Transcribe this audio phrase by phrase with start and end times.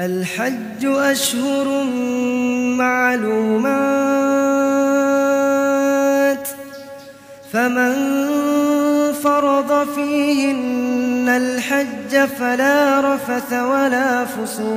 [0.00, 1.84] الحج أشهر
[2.78, 3.72] معلومات
[7.52, 7.94] فمن
[9.12, 14.72] فرض فيهن الحج فلا رفث ولا فسوق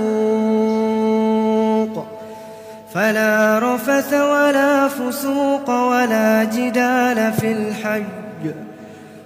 [2.93, 8.74] فلا رفث ولا فسوق ولا جدال في الحج.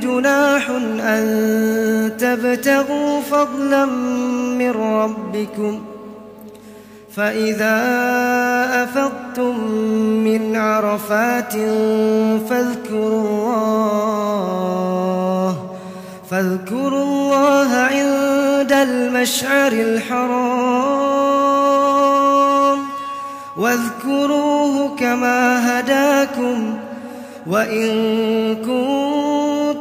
[0.00, 3.84] جناح أن تبتغوا فضلا
[4.58, 5.80] من ربكم
[7.16, 7.80] فإذا
[8.82, 9.70] أفضتم
[10.24, 11.52] من عرفات
[12.48, 14.30] فاذكروا الله
[16.30, 21.10] فاذكروا الله عند المشعر الحرام
[23.56, 26.74] واذكروه كما هداكم
[27.46, 29.49] وإن كنتم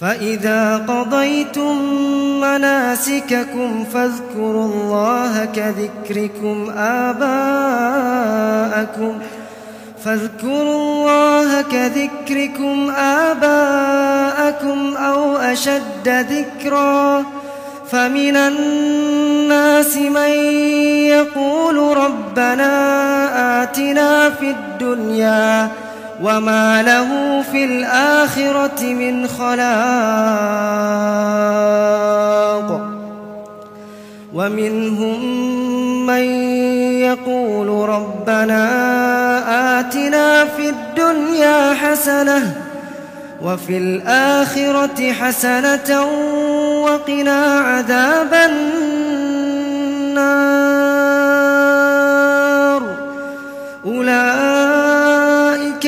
[0.00, 1.82] فإذا قضيتم
[2.40, 7.98] مناسككم فاذكروا الله كذكركم آباءكم
[10.04, 17.24] فاذكروا الله كذكركم آباءكم أو أشد ذكرا
[17.90, 20.30] فمن الناس من
[21.06, 25.70] يقول ربنا آتنا في الدنيا
[26.22, 29.56] وما له في الآخرة من خلاق
[34.34, 35.46] ومنهم
[36.06, 36.22] من
[37.00, 38.68] يقول ربنا
[39.80, 42.54] آتنا في الدنيا حسنة
[43.42, 46.06] وفي الآخرة حسنة
[46.82, 48.76] وقنا عذاب النار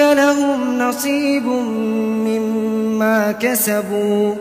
[0.00, 4.34] أولئك لهم نصيب مما كسبوا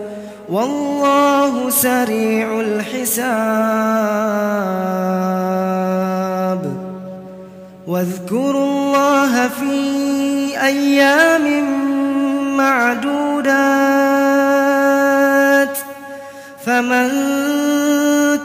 [0.49, 3.17] والله سريع الحساب.
[7.87, 9.81] واذكروا الله في
[10.63, 11.63] أيام
[12.57, 13.37] معدودات.
[16.65, 17.09] فمن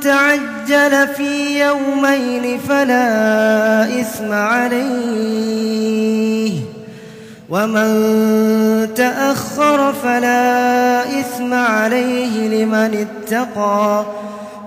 [0.02, 5.92] تعجل في يومين فلا إثم عليه.
[7.52, 14.04] ومن تأخر فلا إثم عليه لمن اتقى.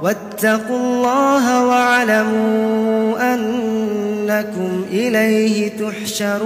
[0.01, 6.45] واتقوا الله واعلموا أنكم إليه تحشرون.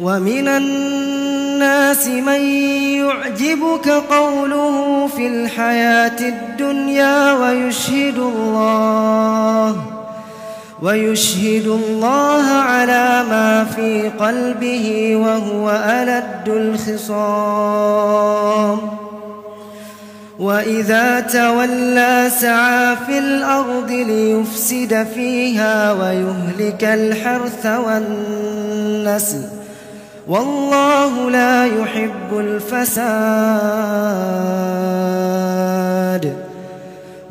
[0.00, 2.40] ومن الناس من
[2.96, 10.01] يعجبك قوله في الحياة الدنيا ويشهد الله.
[10.82, 18.22] ويشهد الله على ما في قلبه وهو ألد الخصام.
[20.38, 29.42] وإذا تولى سعى في الأرض ليفسد فيها ويهلك الحرث والنسل.
[30.28, 33.32] والله لا يحب الفساد.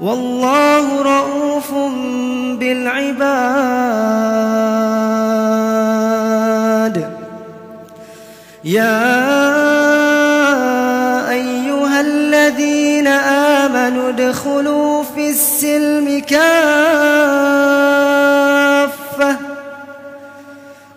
[0.00, 1.72] والله رؤوف
[2.58, 3.16] بالعباد.
[8.64, 9.26] يا
[11.30, 16.56] أيها الذين آمنوا ادخلوا في السلم كافة.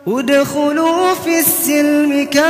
[0.08, 2.50] ادخلوا في السلم كافة.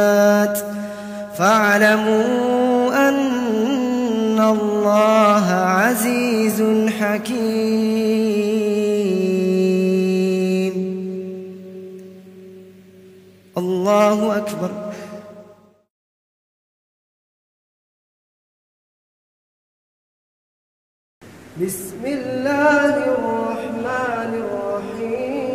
[1.41, 6.61] فاعلموا أن الله عزيز
[6.99, 7.41] حكيم.
[13.57, 14.71] الله أكبر.
[21.61, 25.50] بسم الله الرحمن الرحيم.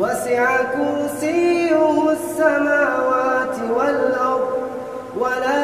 [0.00, 4.48] وسع كرسيه السماوات والأرض
[5.18, 5.55] ولا